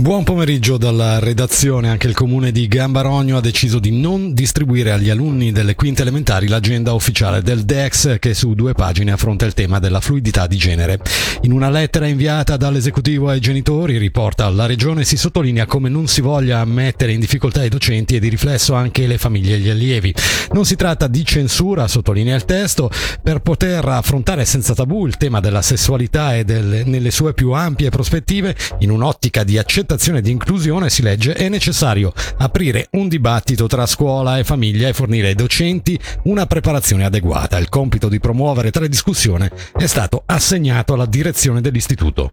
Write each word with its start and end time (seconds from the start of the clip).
Buon 0.00 0.24
pomeriggio 0.24 0.78
dalla 0.78 1.18
redazione. 1.18 1.90
Anche 1.90 2.06
il 2.06 2.14
comune 2.14 2.52
di 2.52 2.66
Gambarogno 2.68 3.36
ha 3.36 3.42
deciso 3.42 3.78
di 3.78 3.90
non 3.90 4.32
distribuire 4.32 4.92
agli 4.92 5.10
alunni 5.10 5.52
delle 5.52 5.74
quinte 5.74 6.00
elementari 6.00 6.48
l'agenda 6.48 6.94
ufficiale 6.94 7.42
del 7.42 7.64
DEX 7.64 8.18
che 8.18 8.32
su 8.32 8.54
due 8.54 8.72
pagine 8.72 9.12
affronta 9.12 9.44
il 9.44 9.52
tema 9.52 9.78
della 9.78 10.00
fluidità 10.00 10.46
di 10.46 10.56
genere. 10.56 11.00
In 11.42 11.52
una 11.52 11.68
lettera 11.68 12.06
inviata 12.06 12.56
dall'esecutivo 12.56 13.28
ai 13.28 13.40
genitori, 13.40 13.98
riporta 13.98 14.48
la 14.48 14.64
regione 14.64 15.04
si 15.04 15.18
sottolinea 15.18 15.66
come 15.66 15.90
non 15.90 16.06
si 16.06 16.22
voglia 16.22 16.64
mettere 16.64 17.12
in 17.12 17.20
difficoltà 17.20 17.62
i 17.62 17.68
docenti 17.68 18.16
e 18.16 18.20
di 18.20 18.30
riflesso 18.30 18.72
anche 18.72 19.06
le 19.06 19.18
famiglie 19.18 19.56
e 19.56 19.58
gli 19.58 19.68
allievi. 19.68 20.14
Non 20.52 20.64
si 20.64 20.76
tratta 20.76 21.08
di 21.08 21.26
censura, 21.26 21.86
sottolinea 21.86 22.36
il 22.36 22.46
testo, 22.46 22.90
per 23.22 23.40
poter 23.40 23.86
affrontare 23.86 24.46
senza 24.46 24.72
tabù 24.72 25.04
il 25.04 25.18
tema 25.18 25.40
della 25.40 25.60
sessualità 25.60 26.36
e 26.36 26.44
del, 26.44 26.84
nelle 26.86 27.10
sue 27.10 27.34
più 27.34 27.50
ampie 27.50 27.90
prospettive 27.90 28.56
in 28.78 28.90
un'ottica 28.90 29.44
di 29.44 29.58
accettazione 29.58 29.88
accettazione 29.90 30.20
di 30.20 30.30
inclusione 30.30 30.88
si 30.88 31.02
legge 31.02 31.32
è 31.32 31.48
necessario 31.48 32.12
aprire 32.38 32.88
un 32.92 33.08
dibattito 33.08 33.66
tra 33.66 33.86
scuola 33.86 34.38
e 34.38 34.44
famiglia 34.44 34.86
e 34.86 34.92
fornire 34.92 35.28
ai 35.28 35.34
docenti 35.34 35.98
una 36.24 36.46
preparazione 36.46 37.04
adeguata. 37.04 37.58
Il 37.58 37.68
compito 37.68 38.08
di 38.08 38.20
promuovere 38.20 38.70
tale 38.70 38.88
discussione 38.88 39.50
è 39.76 39.86
stato 39.86 40.22
assegnato 40.26 40.94
alla 40.94 41.06
direzione 41.06 41.60
dell'istituto. 41.60 42.32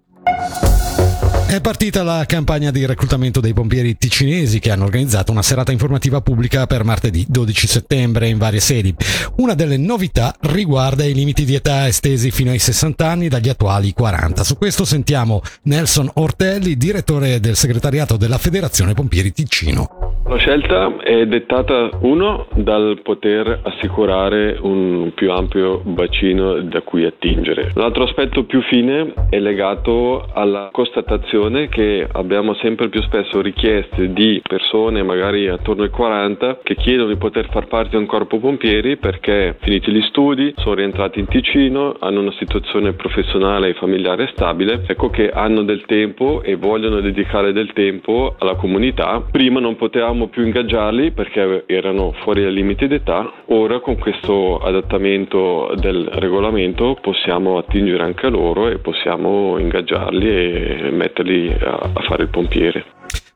È 1.47 1.61
partita 1.61 2.03
la 2.03 2.25
campagna 2.25 2.71
di 2.71 2.85
reclutamento 2.85 3.39
dei 3.39 3.53
pompieri 3.53 3.97
ticinesi 3.97 4.59
che 4.59 4.69
hanno 4.69 4.83
organizzato 4.83 5.31
una 5.31 5.41
serata 5.41 5.71
informativa 5.71 6.19
pubblica 6.19 6.67
per 6.67 6.83
martedì 6.83 7.25
12 7.25 7.67
settembre 7.67 8.27
in 8.27 8.37
varie 8.37 8.59
sedi. 8.59 8.93
Una 9.37 9.53
delle 9.53 9.77
novità 9.77 10.35
riguarda 10.41 11.05
i 11.05 11.13
limiti 11.13 11.45
di 11.45 11.55
età 11.55 11.87
estesi 11.87 12.31
fino 12.31 12.51
ai 12.51 12.59
60 12.59 13.09
anni 13.09 13.29
dagli 13.29 13.47
attuali 13.47 13.93
40. 13.93 14.43
Su 14.43 14.57
questo 14.57 14.83
sentiamo 14.83 15.41
Nelson 15.63 16.11
Ortelli, 16.15 16.75
direttore 16.75 17.39
del 17.39 17.55
segretariato 17.55 18.17
della 18.17 18.37
Federazione 18.37 18.93
Pompieri 18.93 19.31
Ticino. 19.31 20.06
La 20.29 20.35
scelta 20.35 20.97
è 20.97 21.25
dettata, 21.25 21.89
uno, 22.01 22.47
dal 22.53 22.99
poter 23.01 23.61
assicurare 23.63 24.57
un 24.59 25.13
più 25.15 25.31
ampio 25.31 25.79
bacino 25.85 26.59
da 26.63 26.81
cui 26.81 27.05
attingere. 27.05 27.71
L'altro 27.75 28.03
aspetto 28.03 28.43
più 28.43 28.61
fine 28.63 29.13
è 29.29 29.39
legato 29.39 30.27
alla 30.33 30.67
constatazione 30.73 31.69
che 31.69 32.05
abbiamo 32.11 32.55
sempre 32.55 32.89
più 32.89 33.01
spesso 33.03 33.41
richieste 33.41 34.11
di 34.11 34.41
persone, 34.45 35.01
magari 35.01 35.47
attorno 35.47 35.83
ai 35.83 35.89
40, 35.89 36.59
che 36.61 36.75
chiedono 36.75 37.07
di 37.07 37.15
poter 37.15 37.47
far 37.49 37.67
parte 37.67 37.91
di 37.91 37.95
un 37.95 38.05
corpo 38.05 38.37
pompieri 38.37 38.97
perché 38.97 39.55
finiti 39.61 39.91
gli 39.91 40.01
studi, 40.09 40.53
sono 40.57 40.75
rientrati 40.75 41.19
in 41.19 41.27
Ticino, 41.27 41.95
hanno 41.99 42.19
una 42.19 42.33
situazione 42.37 42.91
professionale 42.91 43.69
e 43.69 43.73
familiare 43.75 44.29
stabile, 44.33 44.83
ecco 44.85 45.09
che 45.09 45.29
hanno 45.29 45.63
del 45.63 45.85
tempo 45.85 46.41
e 46.43 46.55
vogliono 46.55 46.99
dedicare 46.99 47.53
del 47.53 47.71
tempo 47.71 48.35
alla 48.37 48.55
comunità. 48.55 49.23
Prima 49.31 49.61
non 49.61 49.77
potevamo 49.77 50.15
potevamo 50.17 50.27
più 50.27 50.43
ingaggiarli 50.43 51.11
perché 51.11 51.63
erano 51.67 52.13
fuori 52.23 52.41
dai 52.41 52.53
limiti 52.53 52.87
d'età, 52.87 53.31
ora 53.47 53.79
con 53.79 53.97
questo 53.97 54.57
adattamento 54.57 55.71
del 55.75 56.09
regolamento 56.13 56.97
possiamo 56.99 57.59
attingere 57.59 58.03
anche 58.03 58.25
a 58.25 58.29
loro 58.29 58.69
e 58.69 58.79
possiamo 58.79 59.59
ingaggiarli 59.59 60.27
e 60.27 60.89
metterli 60.91 61.55
a, 61.59 61.91
fare 62.07 62.23
il 62.23 62.29
pompiere. 62.29 62.85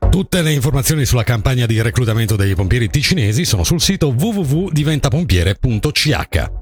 Tutte 0.10 0.42
le 0.42 0.52
informazioni 0.52 1.06
sulla 1.06 1.24
campagna 1.24 1.66
di 1.66 1.82
reclutamento 1.82 2.36
dei 2.36 2.54
pompieri 2.54 2.90
ticinesi 2.90 3.46
sono 3.46 3.64
sul 3.64 3.80
sito 3.80 4.10
www.diventapompiere.ch. 4.10 6.61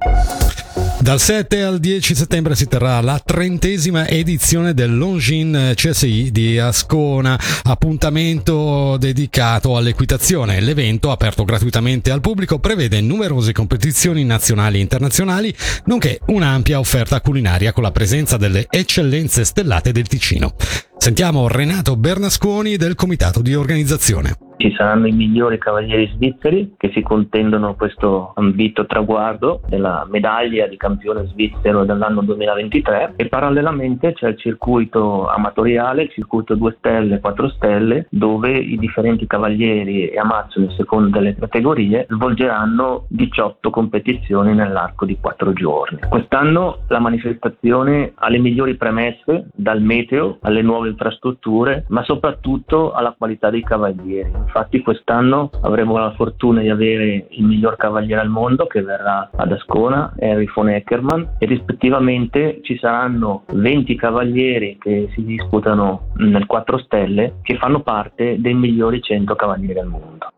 Dal 1.01 1.19
7 1.19 1.61
al 1.61 1.79
10 1.79 2.13
settembre 2.13 2.55
si 2.55 2.67
terrà 2.67 2.99
la 2.99 3.21
trentesima 3.23 4.05
edizione 4.05 4.73
del 4.73 4.97
Longin 4.97 5.71
CSI 5.73 6.29
di 6.29 6.59
Ascona, 6.59 7.39
appuntamento 7.63 8.97
dedicato 8.97 9.77
all'equitazione. 9.77 10.59
L'evento, 10.59 11.09
aperto 11.09 11.45
gratuitamente 11.45 12.11
al 12.11 12.19
pubblico, 12.19 12.59
prevede 12.59 12.99
numerose 12.99 13.53
competizioni 13.53 14.25
nazionali 14.25 14.77
e 14.77 14.81
internazionali, 14.81 15.55
nonché 15.85 16.19
un'ampia 16.27 16.79
offerta 16.79 17.21
culinaria 17.21 17.71
con 17.71 17.83
la 17.83 17.91
presenza 17.91 18.35
delle 18.35 18.67
eccellenze 18.69 19.45
stellate 19.45 19.93
del 19.93 20.07
Ticino. 20.07 20.53
Sentiamo 20.97 21.47
Renato 21.47 21.95
Bernasconi 21.95 22.75
del 22.75 22.95
comitato 22.95 23.41
di 23.41 23.55
organizzazione. 23.55 24.48
Ci 24.61 24.73
saranno 24.73 25.07
i 25.07 25.13
migliori 25.13 25.57
cavalieri 25.57 26.11
svizzeri 26.15 26.73
che 26.75 26.91
si 26.91 27.01
contendono 27.01 27.75
questo 27.75 28.33
ambito 28.35 28.85
traguardo 28.85 29.61
della 29.69 30.05
medaglia 30.09 30.67
di 30.67 30.75
campione 30.75 31.27
svizzero 31.27 31.85
dell'anno 31.85 32.19
2023 32.23 33.13
e 33.15 33.29
parallelamente 33.29 34.11
c'è 34.11 34.27
il 34.27 34.37
circuito 34.37 35.29
amatoriale, 35.29 36.01
il 36.01 36.11
circuito 36.11 36.55
2 36.55 36.75
stelle, 36.77 37.21
4 37.21 37.49
stelle, 37.51 38.07
dove 38.09 38.51
i 38.51 38.77
differenti 38.77 39.25
cavalieri 39.27 40.09
e 40.09 40.19
amazzoni 40.19 40.65
a 40.65 40.71
seconda 40.71 41.19
delle 41.19 41.35
categorie 41.35 42.05
svolgeranno 42.09 43.05
18 43.07 43.69
competizioni 43.69 44.53
nell'arco 44.53 45.05
di 45.05 45.17
4 45.21 45.53
giorni. 45.53 45.99
Quest'anno 46.09 46.79
la 46.89 46.99
manifestazione 46.99 48.11
ha 48.13 48.27
le 48.27 48.39
migliori 48.39 48.75
premesse 48.75 49.45
dal 49.53 49.81
meteo 49.81 50.39
alle 50.41 50.61
nuove 50.61 50.89
infrastrutture, 50.89 51.85
ma 51.87 52.03
soprattutto 52.03 52.91
alla 52.91 53.15
qualità 53.17 53.49
dei 53.49 53.63
cavalieri 53.63 54.47
Infatti 54.49 54.81
quest'anno 54.81 55.51
avremo 55.61 55.95
la 55.99 56.11
fortuna 56.15 56.61
di 56.61 56.69
avere 56.69 57.27
il 57.29 57.45
miglior 57.45 57.75
cavaliere 57.75 58.19
al 58.19 58.29
mondo 58.29 58.65
che 58.65 58.81
verrà 58.81 59.29
ad 59.35 59.51
Ascona, 59.51 60.13
Henry 60.17 60.49
von 60.51 60.69
Eckermann, 60.69 61.23
e 61.37 61.45
rispettivamente 61.45 62.59
ci 62.63 62.75
saranno 62.79 63.43
20 63.53 63.95
cavalieri 63.95 64.77
che 64.79 65.09
si 65.13 65.23
disputano 65.23 66.07
nel 66.15 66.47
4 66.47 66.79
stelle 66.79 67.35
che 67.43 67.57
fanno 67.57 67.81
parte 67.81 68.37
dei 68.39 68.55
migliori 68.55 69.01
100 69.03 69.35
cavalieri 69.35 69.79
al 69.79 69.87
mondo. 69.87 70.31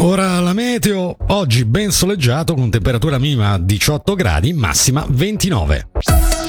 Ora 0.00 0.38
la 0.40 0.52
meteo, 0.52 1.16
oggi 1.28 1.64
ben 1.64 1.90
soleggiato 1.90 2.52
con 2.52 2.68
temperatura 2.68 3.18
minima 3.18 3.56
18 3.58 4.14
gradi, 4.14 4.52
massima 4.52 5.02
29. 5.08 6.41